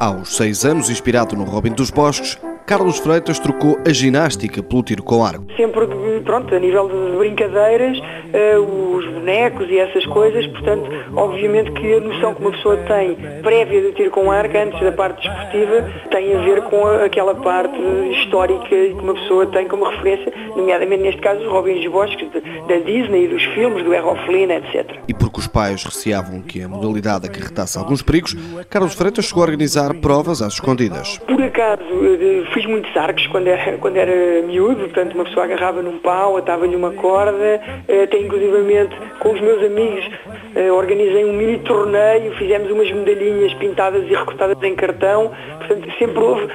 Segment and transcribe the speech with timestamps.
[0.00, 2.38] Aos seis anos, inspirado no Robin dos Bosques,
[2.68, 5.42] Carlos Freitas trocou a ginástica pelo tiro com arco.
[5.56, 5.86] Sempre,
[6.22, 10.84] pronto, a nível de brincadeiras, uh, os bonecos e essas coisas, portanto,
[11.16, 14.92] obviamente que a noção que uma pessoa tem prévia do tiro com arco, antes da
[14.92, 17.78] parte desportiva, tem a ver com aquela parte
[18.20, 22.28] histórica que uma pessoa tem como referência, nomeadamente neste caso os Robins dos Bosques,
[22.68, 24.94] da Disney, dos filmes, do Errol Flynn, etc.
[25.08, 28.36] E porque os pais receavam que a modalidade acarretasse alguns perigos,
[28.68, 31.16] Carlos Freitas chegou a organizar provas às escondidas.
[31.26, 31.82] Por acaso,
[32.58, 36.74] fiz muitos arcos quando era, quando era miúdo, portanto uma pessoa agarrava num pau, atava-lhe
[36.74, 40.04] uma corda, até inclusivamente com os meus amigos
[40.56, 46.18] eh, organizei um mini torneio, fizemos umas medalhinhas pintadas e recortadas em cartão, portanto sempre
[46.18, 46.48] houve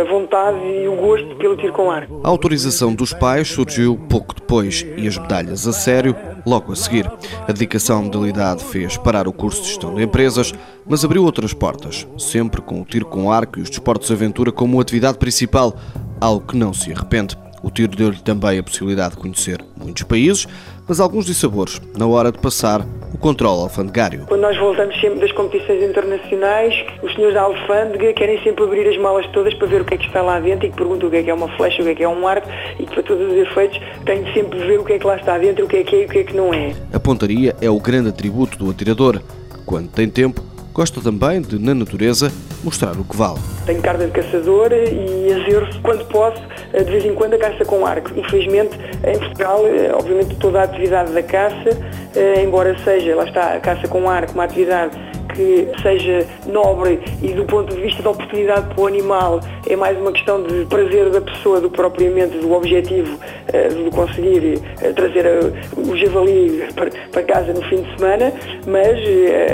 [0.00, 2.20] a vontade e o gosto pelo tiro com arco.
[2.22, 6.14] A autorização dos pais surgiu pouco depois e as medalhas a sério
[6.46, 7.10] logo a seguir.
[7.46, 10.52] A dedicação à modalidade fez parar o curso de gestão de empresas,
[10.86, 14.52] mas abriu outras portas, sempre com o tiro com arco e os desportos de aventura
[14.52, 15.76] como atividade principal,
[16.20, 17.36] algo que não se arrepende.
[17.62, 20.46] O tiro deu-lhe também a possibilidade de conhecer muitos países,
[20.88, 22.80] mas alguns dissabores na hora de passar
[23.12, 24.24] o controle alfandegário.
[24.26, 28.96] Quando nós voltamos sempre das competições internacionais, os senhores da alfândega querem sempre abrir as
[28.96, 31.10] malas todas para ver o que é que está lá dentro e que perguntam o
[31.10, 32.94] que é que é uma flecha, o que é que é um arco e que
[32.94, 35.64] para todos os efeitos têm de sempre ver o que é que lá está dentro,
[35.64, 36.74] o que é que é e o que é que não é.
[36.92, 39.20] A pontaria é o grande atributo do atirador.
[39.66, 43.38] Quando tem tempo, gosta também de, na natureza, mostrar o que vale.
[43.66, 47.86] Tenho carta de caçador e exerço, quando posso, de vez em quando, a caça com
[47.86, 48.10] arco.
[48.16, 51.70] Infelizmente, em Portugal, eh, obviamente, toda a atividade da caça,
[52.14, 57.28] eh, embora seja, lá está, a caça com arco, uma atividade que seja nobre e
[57.28, 61.10] do ponto de vista da oportunidade para o animal é mais uma questão de prazer
[61.10, 66.64] da pessoa do que propriamente do objetivo uh, de conseguir uh, trazer uh, o javali
[67.10, 68.32] para, casa no fim de semana,
[68.66, 68.98] mas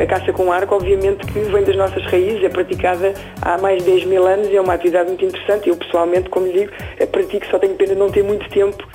[0.01, 3.91] a caça com arco obviamente que vem das nossas raízes, é praticada há mais de
[3.91, 5.69] 10 mil anos e é uma atividade muito interessante.
[5.69, 6.73] Eu pessoalmente, como lhe digo,
[7.11, 8.87] pratico, só tenho pena de não ter muito tempo.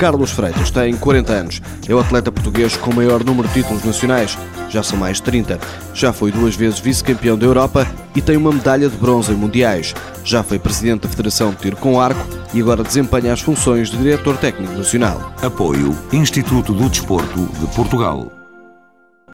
[0.00, 1.62] Carlos Freitas tem 40 anos.
[1.86, 4.38] É o atleta português com o maior número de títulos nacionais.
[4.70, 5.60] Já são mais de 30.
[5.92, 9.94] Já foi duas vezes vice-campeão da Europa e tem uma medalha de bronze em mundiais.
[10.24, 13.98] Já foi presidente da Federação de Tiro com Arco e agora desempenha as funções de
[13.98, 15.34] diretor técnico nacional.
[15.42, 18.39] Apoio Instituto do Desporto de Portugal.